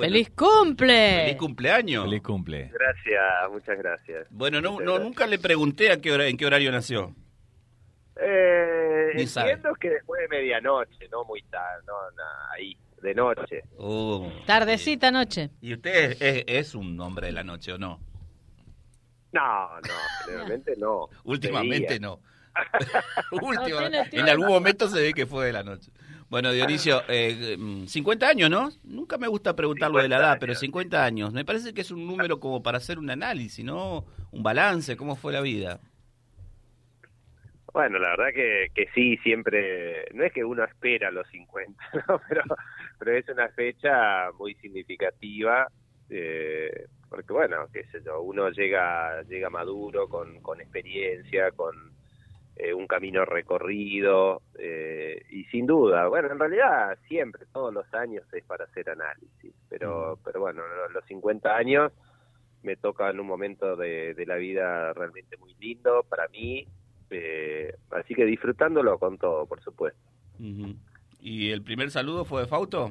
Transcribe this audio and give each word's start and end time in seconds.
¡Feliz 0.00 0.30
cumple! 0.30 1.20
¡Feliz 1.24 1.36
cumpleaños! 1.36 2.04
Feliz 2.04 2.22
cumple. 2.22 2.70
Gracias, 2.72 3.50
muchas 3.50 3.78
gracias. 3.78 4.26
Bueno, 4.30 4.60
no, 4.60 4.72
Muchas 4.72 4.84
no 4.86 4.92
gracias. 4.92 5.08
nunca 5.08 5.26
le 5.26 5.38
pregunté 5.38 5.90
a 5.92 6.00
qué 6.00 6.12
hora, 6.12 6.26
en 6.26 6.36
qué 6.36 6.46
horario 6.46 6.70
nació. 6.72 7.14
Eh, 8.22 9.12
Ni 9.14 9.26
sabe. 9.26 9.52
entiendo 9.52 9.74
que 9.80 9.90
después 9.90 10.20
de 10.22 10.28
medianoche, 10.28 11.08
no 11.10 11.24
muy 11.24 11.42
tarde, 11.44 11.82
no, 11.86 11.92
no, 12.10 12.22
ahí, 12.52 12.76
de 13.02 13.14
noche. 13.14 13.62
Uh, 13.78 14.28
Tardecita 14.46 15.10
noche. 15.10 15.50
¿Y 15.60 15.72
usted 15.74 16.12
es, 16.12 16.20
es- 16.20 16.44
es 16.46 16.74
un 16.74 17.00
hombre 17.00 17.28
de 17.28 17.32
la 17.32 17.44
noche 17.44 17.72
o 17.72 17.78
no? 17.78 17.98
No, 19.32 19.80
no, 19.80 19.94
generalmente 20.26 20.74
no. 20.76 21.08
Últimamente 21.24 21.98
no. 22.00 22.20
En 24.12 24.28
algún 24.28 24.48
momento 24.48 24.88
se 24.88 25.00
ve 25.00 25.12
que 25.14 25.24
fue 25.26 25.46
de 25.46 25.52
la 25.52 25.62
noche. 25.62 25.90
Bueno, 26.30 26.52
Dionisio, 26.52 27.02
eh, 27.08 27.56
mm, 27.58 27.86
50 27.86 28.28
años, 28.28 28.48
¿no? 28.48 28.70
Nunca 28.84 29.18
me 29.18 29.26
gusta 29.26 29.56
preguntar 29.56 29.90
lo 29.90 30.00
de 30.00 30.08
la 30.08 30.16
50 30.16 30.16
edad, 30.16 30.30
años. 30.30 30.40
pero 30.40 30.54
50 30.54 31.04
años. 31.04 31.32
Me 31.32 31.44
parece 31.44 31.74
que 31.74 31.80
es 31.80 31.90
un 31.90 32.06
número 32.06 32.38
como 32.38 32.62
para 32.62 32.78
hacer 32.78 33.00
un 33.00 33.10
análisis, 33.10 33.64
¿no? 33.64 34.04
Un 34.30 34.42
balance, 34.44 34.96
¿cómo 34.96 35.16
fue 35.16 35.32
la 35.32 35.40
vida? 35.40 35.80
Bueno, 37.72 37.98
la 37.98 38.10
verdad 38.10 38.32
que, 38.32 38.68
que 38.74 38.88
sí, 38.94 39.16
siempre, 39.18 40.06
no 40.14 40.22
es 40.24 40.32
que 40.32 40.44
uno 40.44 40.62
espera 40.64 41.10
los 41.10 41.26
50, 41.28 41.82
¿no? 42.08 42.20
pero, 42.28 42.42
pero 42.98 43.16
es 43.16 43.28
una 43.28 43.48
fecha 43.48 44.30
muy 44.38 44.54
significativa, 44.54 45.66
eh, 46.08 46.86
porque 47.08 47.32
bueno, 47.32 47.66
qué 47.72 47.84
sé 47.86 48.02
yo, 48.04 48.20
uno 48.20 48.50
llega, 48.50 49.22
llega 49.22 49.50
maduro, 49.50 50.08
con, 50.08 50.40
con 50.42 50.60
experiencia, 50.60 51.50
con 51.52 51.74
eh, 52.62 52.74
un 52.74 52.86
camino 52.86 53.24
recorrido, 53.24 54.42
eh, 54.58 55.22
y 55.30 55.44
sin 55.44 55.66
duda, 55.66 56.08
bueno, 56.08 56.30
en 56.32 56.38
realidad 56.38 56.98
siempre, 57.08 57.46
todos 57.52 57.72
los 57.72 57.92
años 57.94 58.24
es 58.32 58.44
para 58.44 58.64
hacer 58.64 58.90
análisis, 58.90 59.52
pero, 59.68 60.18
pero 60.24 60.40
bueno, 60.40 60.62
lo- 60.66 60.88
los 60.90 61.04
50 61.06 61.56
años 61.56 61.92
me 62.62 62.76
toca 62.76 63.08
en 63.10 63.18
un 63.20 63.26
momento 63.26 63.76
de, 63.76 64.12
de 64.14 64.26
la 64.26 64.36
vida 64.36 64.92
realmente 64.92 65.36
muy 65.38 65.54
lindo 65.58 66.04
para 66.08 66.28
mí, 66.28 66.66
eh, 67.10 67.74
así 67.90 68.14
que 68.14 68.24
disfrutándolo 68.24 68.98
con 68.98 69.16
todo, 69.18 69.46
por 69.46 69.60
supuesto. 69.62 70.00
¿Y 71.20 71.50
el 71.50 71.62
primer 71.62 71.90
saludo 71.90 72.24
fue 72.24 72.42
de 72.42 72.46
Fausto? 72.48 72.90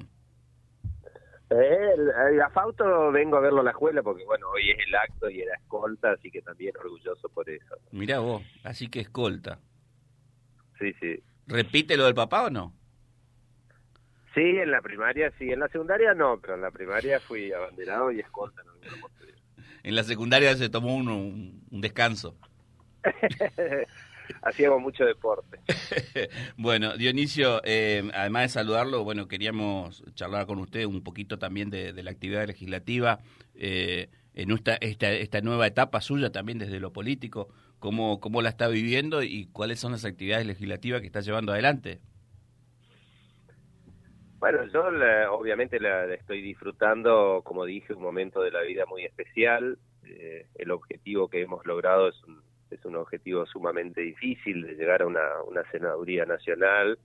Eh, 1.52 1.94
el, 1.96 2.10
el 2.34 2.42
Afauto 2.42 3.12
vengo 3.12 3.38
a 3.38 3.40
verlo 3.40 3.62
a 3.62 3.64
la 3.64 3.72
escuela 3.72 4.04
porque, 4.04 4.24
bueno, 4.26 4.48
hoy 4.50 4.70
es 4.72 4.78
el 4.88 4.96
acto 4.96 5.30
y 5.30 5.42
era 5.42 5.56
escolta, 5.56 6.12
así 6.12 6.30
que 6.30 6.42
también 6.42 6.76
orgulloso 6.78 7.28
por 7.30 7.50
eso. 7.50 7.76
Mirá 7.92 8.20
vos, 8.20 8.44
así 8.64 8.88
que 8.90 9.00
escolta. 9.00 9.60
Sí, 10.78 10.94
sí. 11.00 11.24
¿Repite 11.48 11.98
lo 11.98 12.06
del 12.06 12.14
papá 12.14 12.46
o 12.46 12.50
no? 12.50 12.74
Sí, 14.36 14.42
en 14.42 14.72
la 14.72 14.82
primaria 14.82 15.32
sí, 15.40 15.50
en 15.52 15.60
la 15.60 15.68
secundaria 15.70 16.14
no, 16.14 16.40
pero 16.40 16.54
en 16.54 16.62
la 16.62 16.72
primaria 16.72 17.20
fui 17.20 17.52
abanderado 17.52 18.12
y 18.12 18.20
escolta. 18.20 18.62
oportunidad. 18.62 19.38
En 19.84 19.96
la 19.96 20.04
secundaria 20.04 20.56
se 20.58 20.70
tomó 20.70 20.94
uno, 20.96 21.16
un, 21.18 21.66
un 21.72 21.82
descanso. 21.82 22.38
Hacíamos 24.44 24.82
mucho 24.82 25.06
deporte. 25.06 25.62
Bueno, 26.58 26.98
Dionisio, 26.98 27.62
eh, 27.64 28.10
además 28.14 28.44
de 28.44 28.50
saludarlo, 28.50 29.04
bueno, 29.04 29.28
queríamos 29.28 30.04
charlar 30.16 30.46
con 30.46 30.60
usted 30.60 30.86
un 30.86 31.04
poquito 31.04 31.40
también 31.40 31.70
de, 31.70 31.94
de 31.94 32.04
la 32.04 32.12
actividad 32.12 32.46
legislativa 32.48 33.20
eh, 33.56 34.10
en 34.34 34.52
esta, 34.52 34.76
esta, 34.76 35.12
esta 35.12 35.42
nueva 35.42 35.68
etapa 35.68 36.02
suya 36.02 36.32
también 36.32 36.60
desde 36.60 36.80
lo 36.80 36.94
político, 36.94 37.50
cómo, 37.80 38.20
cómo 38.20 38.42
la 38.42 38.50
está 38.50 38.68
viviendo 38.68 39.24
y 39.24 39.48
cuáles 39.48 39.80
son 39.80 39.92
las 39.94 40.06
actividades 40.06 40.46
legislativas 40.48 41.02
que 41.02 41.08
está 41.08 41.22
llevando 41.22 41.52
adelante. 41.54 42.00
Bueno, 44.40 44.66
yo 44.72 44.90
la- 44.92 45.32
obviamente 45.32 45.80
la, 45.80 46.06
la 46.06 46.14
estoy 46.16 46.42
disfrutando, 46.42 47.42
como 47.44 47.66
dije, 47.66 47.94
un 47.94 48.02
momento 48.02 48.42
de 48.42 48.52
la 48.52 48.62
vida 48.62 48.86
muy 48.86 49.04
especial. 49.04 49.78
Eh, 50.06 50.48
el 50.56 50.72
objetivo 50.72 51.30
que 51.30 51.42
hemos 51.42 51.66
logrado 51.66 52.08
es 52.08 52.24
un, 52.24 52.39
es 52.80 52.86
un 52.86 52.96
objetivo 52.96 53.46
sumamente 53.46 54.02
difícil 54.02 54.66
de 54.66 54.76
llegar 54.76 55.02
a 55.02 55.08
una, 55.08 55.42
una 55.48 55.64
senaduría 55.72 56.26
nacional. 56.26 56.98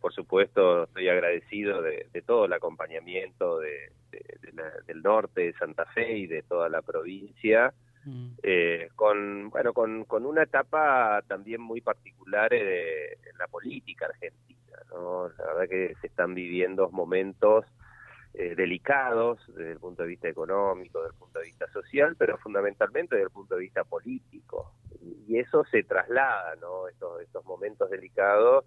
Por 0.00 0.12
supuesto, 0.12 0.84
estoy 0.84 1.08
agradecido 1.08 1.82
de, 1.82 2.06
de 2.12 2.22
todo 2.22 2.44
el 2.44 2.52
acompañamiento 2.52 3.58
de, 3.58 3.92
la- 4.52 4.72
del 4.86 5.02
norte 5.02 5.40
de 5.42 5.52
Santa 5.54 5.84
Fe 5.86 6.16
y 6.18 6.26
de 6.26 6.42
toda 6.42 6.68
la 6.68 6.82
provincia. 6.82 7.72
Eh, 8.44 8.88
con 8.94 9.50
bueno 9.50 9.72
con, 9.72 10.04
con 10.04 10.26
una 10.26 10.44
etapa 10.44 11.22
también 11.26 11.60
muy 11.60 11.80
particular 11.80 12.52
eh, 12.54 13.14
en 13.14 13.36
la 13.36 13.48
política 13.48 14.06
argentina 14.06 14.78
no 14.90 15.28
la 15.36 15.44
verdad 15.44 15.68
que 15.68 15.96
se 16.00 16.06
están 16.06 16.32
viviendo 16.32 16.88
momentos 16.90 17.64
eh, 18.34 18.54
delicados 18.54 19.44
desde 19.48 19.72
el 19.72 19.80
punto 19.80 20.02
de 20.04 20.08
vista 20.10 20.28
económico 20.28 21.00
desde 21.00 21.14
el 21.14 21.18
punto 21.18 21.40
de 21.40 21.46
vista 21.46 21.66
social 21.72 22.14
pero 22.16 22.38
fundamentalmente 22.38 23.16
desde 23.16 23.24
el 23.26 23.32
punto 23.32 23.56
de 23.56 23.62
vista 23.62 23.82
político 23.82 24.70
eso 25.38 25.64
se 25.64 25.82
traslada 25.84 26.54
no 26.56 26.88
estos 26.88 27.20
estos 27.22 27.44
momentos 27.44 27.90
delicados 27.90 28.64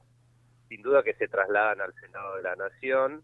sin 0.68 0.82
duda 0.82 1.04
que 1.04 1.14
se 1.16 1.28
trasladan 1.28 1.82
al 1.82 1.94
Senado 1.96 2.36
de 2.38 2.44
la 2.44 2.56
Nación 2.56 3.24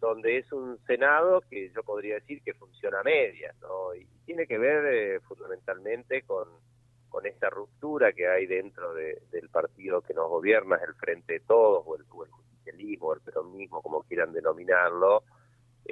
donde 0.00 0.38
es 0.38 0.50
un 0.52 0.78
Senado 0.86 1.42
que 1.50 1.70
yo 1.74 1.82
podría 1.82 2.14
decir 2.14 2.40
que 2.42 2.54
funciona 2.54 3.00
a 3.00 3.02
medias, 3.02 3.54
¿no? 3.60 3.94
Y 3.94 4.06
tiene 4.24 4.46
que 4.46 4.56
ver 4.56 4.86
eh, 4.86 5.20
fundamentalmente 5.20 6.22
con, 6.22 6.48
con 7.10 7.26
esta 7.26 7.50
ruptura 7.50 8.14
que 8.14 8.26
hay 8.26 8.46
dentro 8.46 8.94
de- 8.94 9.20
del 9.30 9.50
partido 9.50 10.00
que 10.00 10.14
nos 10.14 10.26
gobierna, 10.30 10.76
el 10.76 10.94
Frente 10.94 11.34
de 11.34 11.40
Todos, 11.40 11.82
o 11.86 11.96
el, 11.96 12.04
o 12.12 12.24
el 12.24 12.30
justicialismo, 12.30 13.08
o 13.08 13.14
el 13.14 13.20
peronismo, 13.20 13.82
como 13.82 14.02
quieran 14.04 14.32
denominarlo, 14.32 15.22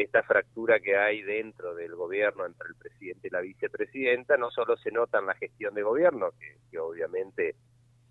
esta 0.02 0.22
fractura 0.22 0.78
que 0.78 0.96
hay 0.96 1.22
dentro 1.22 1.74
del 1.74 1.96
gobierno 1.96 2.46
entre 2.46 2.68
el 2.68 2.76
presidente 2.76 3.26
y 3.26 3.30
la 3.30 3.40
vicepresidenta, 3.40 4.36
no 4.36 4.48
solo 4.50 4.76
se 4.76 4.92
nota 4.92 5.18
en 5.18 5.26
la 5.26 5.34
gestión 5.34 5.74
de 5.74 5.82
gobierno, 5.82 6.30
que, 6.70 6.78
obviamente 6.78 7.56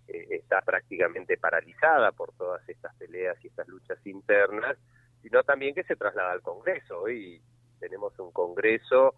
eh, 0.06 0.26
está 0.30 0.60
prácticamente 0.60 1.38
paralizada 1.38 2.12
por 2.12 2.32
todas 2.34 2.68
estas 2.68 2.94
peleas 2.96 3.42
y 3.42 3.48
estas 3.48 3.66
luchas 3.68 3.98
internas, 4.06 4.76
sino 5.22 5.42
también 5.44 5.74
que 5.74 5.82
se 5.84 5.96
traslada 5.96 6.32
al 6.32 6.42
Congreso. 6.42 7.00
Hoy 7.00 7.40
tenemos 7.80 8.18
un 8.18 8.32
Congreso 8.32 9.14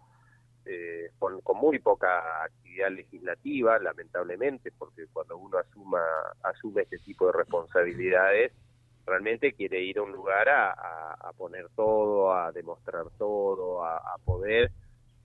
eh, 0.63 1.11
con, 1.19 1.41
con 1.41 1.57
muy 1.57 1.79
poca 1.79 2.43
actividad 2.45 2.91
legislativa, 2.91 3.79
lamentablemente, 3.79 4.71
porque 4.71 5.07
cuando 5.11 5.37
uno 5.37 5.57
asuma, 5.57 6.01
asume 6.41 6.83
este 6.83 6.99
tipo 6.99 7.27
de 7.27 7.33
responsabilidades, 7.33 8.53
realmente 9.05 9.53
quiere 9.53 9.81
ir 9.81 9.99
a 9.99 10.03
un 10.03 10.11
lugar 10.11 10.47
a, 10.49 11.31
poner 11.37 11.69
todo, 11.75 12.33
a 12.33 12.51
demostrar 12.51 13.05
todo, 13.17 13.83
a, 13.83 14.15
poder 14.25 14.71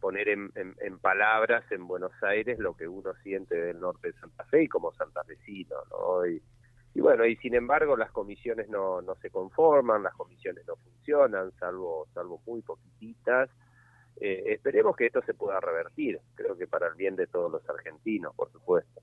poner 0.01 0.29
en, 0.29 0.51
en- 0.55 0.99
palabras 0.99 1.65
en 1.71 1.87
Buenos 1.87 2.13
Aires 2.23 2.59
lo 2.59 2.75
que 2.77 2.89
uno 2.89 3.13
siente 3.23 3.55
del 3.57 3.81
norte 3.81 4.09
de 4.09 4.19
Santa 4.21 4.45
Fe 4.45 4.65
y 4.65 4.69
como 4.69 4.93
santafesino, 4.93 5.77
¿no? 5.91 6.27
Y, 6.27 6.43
y 6.95 7.01
bueno, 7.01 7.27
y 7.27 7.37
sin 7.37 7.55
embargo 7.55 7.97
las 7.97 8.11
comisiones 8.13 8.69
no, 8.69 9.03
no 9.03 9.15
se 9.17 9.31
conforman, 9.31 10.03
las 10.03 10.15
comisiones 10.15 10.67
no 10.67 10.77
funcionan, 10.77 11.53
salvo, 11.59 12.07
salvo 12.15 12.41
muy 12.47 12.63
poquititas. 12.63 13.51
Eh, 14.21 14.45
esperemos 14.55 14.97
que 14.97 15.07
esto 15.07 15.23
se 15.23 15.35
pueda 15.35 15.61
revertir, 15.61 16.21
creo 16.35 16.57
que 16.57 16.67
para 16.67 16.89
el 16.89 16.95
bien 16.95 17.17
de 17.17 17.27
todos 17.27 17.51
los 17.53 17.69
argentinos, 17.69 18.35
por 18.35 18.51
supuesto. 18.53 19.03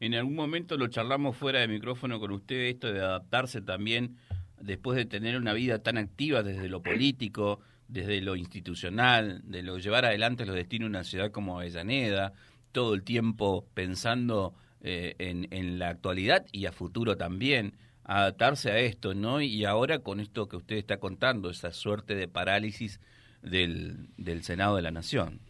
En 0.00 0.14
algún 0.14 0.34
momento 0.34 0.76
lo 0.76 0.88
charlamos 0.88 1.36
fuera 1.36 1.60
de 1.60 1.68
micrófono 1.68 2.18
con 2.18 2.30
usted, 2.32 2.56
esto 2.66 2.92
de 2.92 3.00
adaptarse 3.00 3.60
también 3.60 4.16
después 4.60 4.96
de 4.96 5.04
tener 5.04 5.36
una 5.36 5.52
vida 5.52 5.80
tan 5.80 5.98
activa 5.98 6.42
desde 6.42 6.68
lo 6.68 6.82
político, 6.82 7.60
desde 7.88 8.20
lo 8.20 8.36
institucional, 8.36 9.42
de 9.44 9.62
lo 9.62 9.78
llevar 9.78 10.04
adelante 10.04 10.46
los 10.46 10.56
destinos 10.56 10.86
de 10.86 10.90
una 10.90 11.04
ciudad 11.04 11.30
como 11.30 11.58
Avellaneda, 11.58 12.32
todo 12.72 12.94
el 12.94 13.02
tiempo 13.02 13.66
pensando 13.74 14.54
eh, 14.80 15.14
en, 15.18 15.48
en 15.50 15.78
la 15.78 15.90
actualidad 15.90 16.46
y 16.52 16.66
a 16.66 16.72
futuro 16.72 17.16
también, 17.16 17.76
adaptarse 18.04 18.70
a 18.70 18.78
esto, 18.78 19.14
¿no? 19.14 19.40
Y 19.42 19.64
ahora 19.64 19.98
con 19.98 20.20
esto 20.20 20.48
que 20.48 20.56
usted 20.56 20.76
está 20.76 20.98
contando, 20.98 21.50
esa 21.50 21.72
suerte 21.72 22.14
de 22.14 22.28
parálisis 22.28 23.00
del, 23.42 24.08
del 24.16 24.42
Senado 24.42 24.76
de 24.76 24.82
la 24.82 24.90
Nación. 24.90 25.40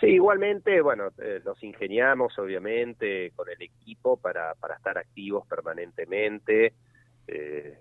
Sí, 0.00 0.08
igualmente, 0.08 0.80
bueno, 0.82 1.08
eh, 1.18 1.40
nos 1.44 1.62
ingeniamos 1.62 2.38
obviamente 2.38 3.30
con 3.34 3.48
el 3.48 3.60
equipo 3.62 4.18
para, 4.18 4.54
para 4.54 4.74
estar 4.76 4.98
activos 4.98 5.46
permanentemente. 5.46 6.74
Eh, 7.26 7.78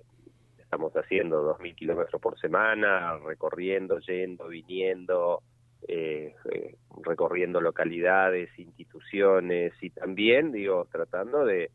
estamos 0.57 0.93
haciendo 0.93 1.57
2.000 1.57 1.75
kilómetros 1.75 2.21
por 2.21 2.39
semana, 2.39 3.17
recorriendo, 3.17 3.99
yendo, 3.99 4.47
viniendo, 4.47 5.41
eh, 5.87 6.33
eh, 6.51 6.75
recorriendo 7.03 7.59
localidades, 7.61 8.49
instituciones 8.57 9.73
y 9.81 9.89
también, 9.89 10.51
digo, 10.51 10.87
tratando 10.91 11.45
de, 11.45 11.69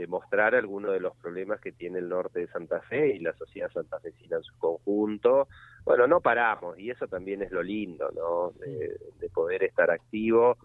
de 0.00 0.06
mostrar 0.06 0.54
algunos 0.54 0.92
de 0.92 1.00
los 1.00 1.14
problemas 1.16 1.60
que 1.60 1.72
tiene 1.72 1.98
el 1.98 2.08
norte 2.08 2.40
de 2.40 2.46
Santa 2.46 2.80
Fe 2.80 3.16
y 3.16 3.18
la 3.18 3.34
sociedad 3.34 3.70
santafesina 3.70 4.38
en 4.38 4.42
su 4.42 4.56
conjunto. 4.56 5.46
Bueno, 5.84 6.06
no 6.06 6.22
paramos 6.22 6.78
y 6.78 6.88
eso 6.88 7.06
también 7.06 7.42
es 7.42 7.50
lo 7.50 7.62
lindo, 7.62 8.10
¿no? 8.12 8.52
De, 8.58 8.98
de 9.20 9.28
poder 9.28 9.62
estar 9.62 9.90
activo. 9.90 10.56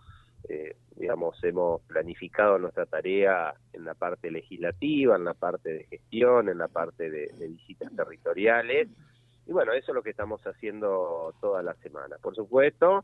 Eh, 0.48 0.78
digamos, 0.96 1.44
hemos 1.44 1.82
planificado 1.82 2.58
nuestra 2.58 2.86
tarea 2.86 3.54
en 3.74 3.84
la 3.84 3.94
parte 3.94 4.32
legislativa, 4.32 5.18
en 5.18 5.26
la 5.26 5.34
parte 5.34 5.74
de 5.74 5.84
gestión, 5.84 6.48
en 6.48 6.58
la 6.58 6.70
parte 6.70 7.10
de, 7.10 7.28
de 7.38 7.48
visitas 7.50 7.94
territoriales 7.94 8.88
Y 9.46 9.52
bueno, 9.52 9.74
eso 9.74 9.92
es 9.92 9.96
lo 9.96 10.02
que 10.04 10.12
estamos 10.12 10.42
haciendo 10.48 11.34
toda 11.42 11.62
la 11.62 11.74
semana. 11.76 12.16
Por 12.22 12.36
supuesto 12.36 13.04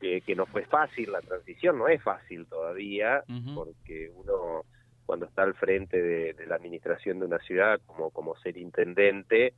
que, 0.00 0.22
que 0.22 0.34
no 0.34 0.46
fue 0.46 0.64
fácil, 0.64 1.12
la 1.12 1.20
transición 1.20 1.78
no 1.78 1.86
es 1.86 2.02
fácil 2.02 2.46
todavía, 2.46 3.22
porque 3.54 4.10
uno 4.16 4.64
cuando 5.12 5.26
está 5.26 5.42
al 5.42 5.52
frente 5.52 6.00
de, 6.00 6.46
la 6.46 6.54
administración 6.54 7.20
de 7.20 7.26
una 7.26 7.38
ciudad 7.40 7.78
como, 7.84 8.10
como 8.12 8.34
ser 8.36 8.56
intendente, 8.56 9.52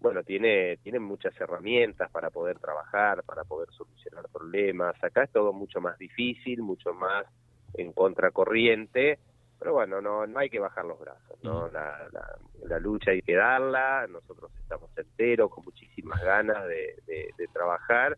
bueno, 0.00 0.22
tiene, 0.22 0.78
tiene 0.78 0.98
muchas 0.98 1.38
herramientas 1.38 2.10
para 2.10 2.30
poder 2.30 2.58
trabajar, 2.58 3.22
para 3.22 3.44
poder 3.44 3.68
solucionar 3.72 4.24
problemas. 4.32 4.96
Acá 5.04 5.24
es 5.24 5.30
todo 5.30 5.52
mucho 5.52 5.82
más 5.82 5.98
difícil, 5.98 6.62
mucho 6.62 6.94
más 6.94 7.26
en 7.74 7.92
contracorriente, 7.92 9.18
pero 9.58 9.74
bueno, 9.74 10.00
no, 10.00 10.26
no 10.26 10.38
hay 10.38 10.48
que 10.48 10.58
bajar 10.58 10.86
los 10.86 10.98
brazos, 10.98 11.38
¿no? 11.42 11.68
La, 11.68 12.08
la, 12.66 12.78
lucha 12.78 13.10
hay 13.10 13.20
que 13.20 13.34
darla, 13.34 14.06
nosotros 14.06 14.50
estamos 14.58 14.88
enteros, 14.96 15.50
con 15.50 15.66
muchísimas 15.66 16.22
ganas 16.24 16.66
de, 16.66 16.96
de, 17.06 17.46
trabajar, 17.52 18.16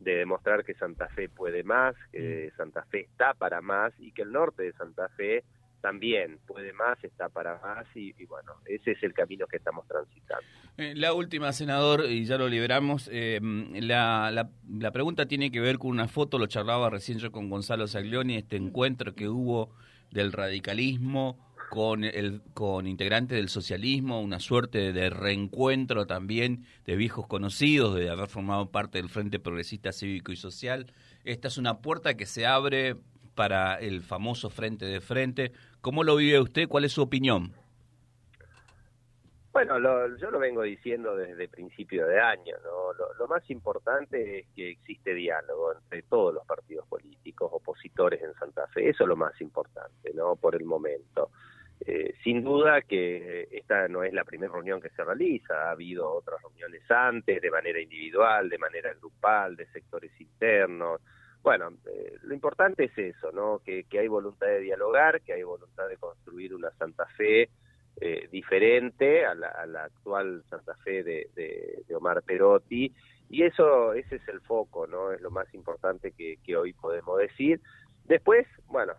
de 0.00 0.16
demostrar 0.16 0.64
que 0.64 0.74
Santa 0.74 1.06
Fe 1.10 1.28
puede 1.28 1.62
más, 1.62 1.94
que 2.10 2.50
Santa 2.56 2.82
Fe 2.86 3.02
está 3.02 3.32
para 3.34 3.60
más 3.60 3.94
y 4.00 4.10
que 4.10 4.22
el 4.22 4.32
norte 4.32 4.64
de 4.64 4.72
Santa 4.72 5.08
Fe 5.10 5.44
también 5.86 6.40
puede 6.48 6.72
más, 6.72 6.98
está 7.04 7.28
para 7.28 7.60
más 7.60 7.86
y, 7.94 8.12
bueno, 8.26 8.54
ese 8.64 8.90
es 8.90 9.02
el 9.04 9.14
camino 9.14 9.46
que 9.46 9.58
estamos 9.58 9.86
transitando. 9.86 10.44
Eh, 10.78 10.94
la 10.96 11.12
última, 11.12 11.52
senador, 11.52 12.06
y 12.10 12.24
ya 12.24 12.38
lo 12.38 12.48
liberamos, 12.48 13.08
eh, 13.12 13.38
la, 13.40 14.32
la, 14.32 14.50
la, 14.68 14.90
pregunta 14.90 15.26
tiene 15.26 15.52
que 15.52 15.60
ver 15.60 15.78
con 15.78 15.92
una 15.92 16.08
foto, 16.08 16.40
lo 16.40 16.48
charlaba 16.48 16.90
recién 16.90 17.18
yo 17.18 17.30
con 17.30 17.48
Gonzalo 17.48 17.86
Saglioni, 17.86 18.34
este 18.34 18.56
encuentro 18.56 19.14
que 19.14 19.28
hubo 19.28 19.70
del 20.10 20.32
radicalismo 20.32 21.38
con, 21.70 22.02
el, 22.02 22.42
con 22.52 22.88
integrantes 22.88 23.36
del 23.36 23.48
socialismo, 23.48 24.20
una 24.20 24.40
suerte 24.40 24.92
de 24.92 25.08
reencuentro 25.08 26.08
también 26.08 26.64
de 26.84 26.96
viejos 26.96 27.28
conocidos, 27.28 27.94
de 27.94 28.10
haber 28.10 28.26
formado 28.28 28.72
parte 28.72 28.98
del 28.98 29.08
Frente 29.08 29.38
Progresista 29.38 29.92
Cívico 29.92 30.32
y 30.32 30.36
Social. 30.36 30.92
Esta 31.22 31.46
es 31.46 31.58
una 31.58 31.78
puerta 31.78 32.16
que 32.16 32.26
se 32.26 32.44
abre 32.44 32.96
para 33.36 33.76
el 33.76 34.00
famoso 34.00 34.50
Frente 34.50 34.86
de 34.86 35.00
Frente. 35.00 35.52
¿Cómo 35.80 36.02
lo 36.02 36.16
vive 36.16 36.40
usted? 36.40 36.66
¿Cuál 36.68 36.86
es 36.86 36.92
su 36.92 37.02
opinión? 37.02 37.52
Bueno, 39.52 39.78
yo 40.16 40.30
lo 40.30 40.38
vengo 40.38 40.62
diciendo 40.62 41.16
desde 41.16 41.48
principio 41.48 42.06
de 42.06 42.20
año. 42.20 42.56
¿no? 42.62 42.92
Lo, 43.18 43.26
más 43.26 43.48
importante 43.50 44.40
es 44.40 44.46
que 44.54 44.70
existe 44.70 45.14
diálogo 45.14 45.72
entre 45.72 46.02
todos 46.02 46.34
los 46.34 46.44
partidos 46.44 46.86
políticos 46.88 47.50
opositores 47.52 48.22
en 48.22 48.34
Santa 48.34 48.66
Fe. 48.68 48.90
Eso 48.90 49.04
es 49.04 49.08
lo 49.08 49.16
más 49.16 49.40
importante, 49.40 50.12
¿no? 50.14 50.36
Por 50.36 50.56
el 50.56 50.64
momento. 50.64 51.30
Eh, 51.80 52.14
sin 52.22 52.44
duda 52.44 52.82
que 52.82 53.48
esta 53.50 53.88
no 53.88 54.02
es 54.02 54.12
la 54.12 54.24
primera 54.24 54.52
reunión 54.52 54.80
que 54.80 54.90
se 54.90 55.02
realiza. 55.02 55.68
Ha 55.68 55.70
habido 55.70 56.10
otras 56.12 56.42
reuniones 56.42 56.82
antes, 56.90 57.40
de 57.40 57.50
manera 57.50 57.80
individual, 57.80 58.48
de 58.50 58.58
manera 58.58 58.92
grupal, 58.94 59.56
de 59.56 59.66
sectores 59.68 60.12
internos. 60.20 61.00
Bueno, 61.42 61.72
eh, 61.86 62.16
lo 62.22 62.34
importante 62.34 62.84
es 62.84 62.98
eso, 62.98 63.30
¿no? 63.32 63.60
Que, 63.64 63.84
que 63.84 64.00
hay 64.00 64.08
voluntad 64.08 64.46
de 64.46 64.60
dialogar, 64.60 65.20
que 65.22 65.32
hay 65.32 65.42
voluntad 65.42 65.88
de 65.88 65.96
construir 65.96 66.54
una 66.54 66.70
Santa 66.72 67.06
Fe 67.16 67.50
eh, 67.98 68.28
diferente 68.30 69.24
a 69.24 69.34
la, 69.34 69.84
actual 69.84 70.44
Santa 70.50 70.74
Fe 70.84 71.02
de, 71.02 71.84
Omar 71.94 72.22
Perotti. 72.22 72.92
Y 73.30 73.42
eso 73.42 73.94
ese 73.94 74.16
es 74.16 74.28
el 74.28 74.42
foco 74.42 74.86
no 74.86 75.12
es 75.12 75.20
lo 75.22 75.30
más 75.30 75.52
importante 75.54 76.12
que, 76.12 76.56
hoy 76.56 76.74
podemos 76.74 77.18
decir. 77.18 77.60
Después 78.04 78.46
bueno 78.66 78.92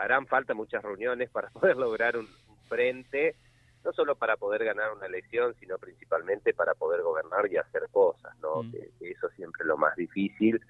harán 0.00 0.28
falta 0.28 0.54
muchas 0.54 0.80
reuniones 0.82 1.28
para 1.30 1.50
poder 1.50 1.76
lograr 1.76 2.16
un, 2.16 2.28
frente 2.68 3.34
no 3.84 3.92
solo 3.92 4.14
para 4.14 4.36
poder 4.36 4.64
ganar 4.64 4.92
una 4.92 5.06
elección 5.06 5.54
sino 5.58 5.76
principalmente 5.78 6.54
para 6.54 6.74
poder 6.74 7.02
gobernar 7.02 7.50
y 7.50 7.56
hacer 7.56 7.88
cosas 7.90 8.38
no 8.40 8.62
mm. 8.62 8.70
que, 8.70 9.10
eso 9.10 9.28
siempre 9.30 9.62
es 9.62 9.66
lo 9.66 9.76
más 9.76 9.96
difícil 9.96 10.60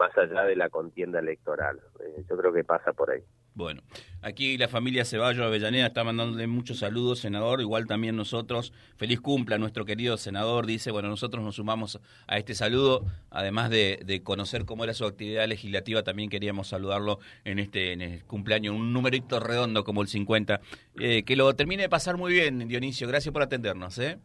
más 0.00 0.16
allá 0.18 0.42
de 0.44 0.56
la 0.56 0.68
contienda 0.68 1.20
electoral 1.20 1.78
eh, 2.00 2.24
yo 2.28 2.36
creo 2.36 2.52
que 2.52 2.64
pasa 2.64 2.92
por 2.92 3.10
ahí 3.10 3.22
bueno, 3.52 3.82
aquí 4.22 4.56
la 4.56 4.68
familia 4.68 5.04
Ceballos 5.04 5.44
Avellaneda 5.44 5.88
está 5.88 6.04
mandándole 6.04 6.46
muchos 6.46 6.78
saludos, 6.78 7.18
senador, 7.18 7.60
igual 7.60 7.86
también 7.86 8.16
nosotros. 8.16 8.72
Feliz 8.96 9.20
cumple 9.20 9.56
a 9.56 9.58
nuestro 9.58 9.84
querido 9.84 10.16
senador, 10.16 10.66
dice, 10.66 10.92
bueno, 10.92 11.08
nosotros 11.08 11.44
nos 11.44 11.56
sumamos 11.56 12.00
a 12.28 12.38
este 12.38 12.54
saludo, 12.54 13.04
además 13.28 13.68
de, 13.68 14.22
conocer 14.24 14.64
cómo 14.64 14.84
era 14.84 14.94
su 14.94 15.04
actividad 15.04 15.46
legislativa, 15.48 16.02
también 16.02 16.30
queríamos 16.30 16.68
saludarlo 16.68 17.18
en 17.44 17.58
este 17.58 17.92
en 17.92 18.02
el 18.02 18.24
cumpleaños, 18.24 18.74
un 18.74 18.92
numerito 18.92 19.40
redondo 19.40 19.82
como 19.84 20.00
el 20.02 20.08
50. 20.08 20.60
Eh, 21.00 21.24
que 21.24 21.36
lo 21.36 21.54
termine 21.54 21.82
de 21.82 21.88
pasar 21.88 22.16
muy 22.16 22.32
bien, 22.32 22.66
Dionisio, 22.68 23.08
gracias 23.08 23.32
por 23.32 23.42
atendernos. 23.42 23.98
¿eh? 23.98 24.18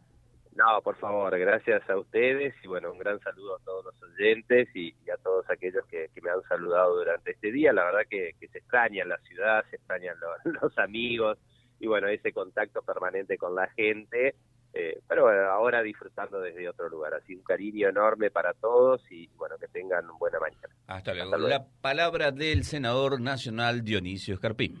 No, 0.56 0.80
por 0.82 0.96
favor, 0.96 1.38
gracias 1.38 1.88
a 1.90 1.98
ustedes 1.98 2.54
y 2.64 2.66
bueno, 2.66 2.90
un 2.90 2.98
gran 2.98 3.20
saludo 3.20 3.56
a 3.56 3.58
todos 3.62 3.84
los 3.84 4.02
oyentes 4.02 4.68
y, 4.74 4.94
a 5.10 5.16
todos 5.22 5.44
aquellos 5.50 5.84
que, 5.86 6.08
me 6.22 6.30
han 6.30 6.42
saludado 6.48 6.96
durante 6.96 7.32
este 7.32 7.52
día. 7.52 7.74
La 7.74 7.84
verdad 7.84 8.00
que, 8.08 8.34
se 8.40 8.58
extraña 8.58 9.04
la 9.04 9.18
ciudad, 9.18 9.64
se 9.68 9.76
extrañan 9.76 10.16
los, 10.62 10.78
amigos 10.78 11.38
y 11.78 11.86
bueno, 11.86 12.08
ese 12.08 12.32
contacto 12.32 12.80
permanente 12.80 13.36
con 13.36 13.54
la 13.54 13.68
gente, 13.68 14.34
eh, 14.72 14.98
pero 15.06 15.28
ahora 15.28 15.82
disfrutando 15.82 16.40
desde 16.40 16.70
otro 16.70 16.88
lugar. 16.88 17.12
Así 17.12 17.34
un 17.34 17.42
cariño 17.42 17.90
enorme 17.90 18.30
para 18.30 18.54
todos 18.54 19.02
y 19.10 19.28
bueno, 19.36 19.56
que 19.58 19.68
tengan 19.68 20.06
buena 20.18 20.38
mañana. 20.40 20.74
Hasta 20.86 21.12
luego. 21.12 21.36
La 21.36 21.66
palabra 21.82 22.30
del 22.32 22.64
senador 22.64 23.20
nacional 23.20 23.84
Dionisio 23.84 24.34
Escarpín. 24.34 24.80